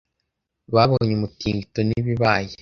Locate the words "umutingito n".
1.17-1.89